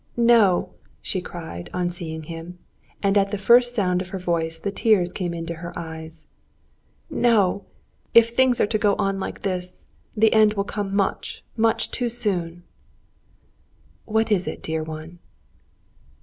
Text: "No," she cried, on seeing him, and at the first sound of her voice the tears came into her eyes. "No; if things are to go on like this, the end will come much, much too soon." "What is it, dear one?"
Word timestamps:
"No," 0.17 0.71
she 0.99 1.21
cried, 1.21 1.69
on 1.75 1.91
seeing 1.91 2.23
him, 2.23 2.57
and 3.03 3.15
at 3.19 3.29
the 3.29 3.37
first 3.37 3.75
sound 3.75 4.01
of 4.01 4.09
her 4.09 4.17
voice 4.17 4.57
the 4.57 4.71
tears 4.71 5.13
came 5.13 5.31
into 5.31 5.53
her 5.61 5.71
eyes. 5.77 6.25
"No; 7.11 7.65
if 8.15 8.29
things 8.31 8.59
are 8.59 8.65
to 8.65 8.79
go 8.79 8.95
on 8.95 9.19
like 9.19 9.43
this, 9.43 9.83
the 10.17 10.33
end 10.33 10.55
will 10.55 10.63
come 10.63 10.95
much, 10.95 11.43
much 11.55 11.91
too 11.91 12.09
soon." 12.09 12.63
"What 14.05 14.31
is 14.31 14.47
it, 14.47 14.63
dear 14.63 14.81
one?" 14.81 15.19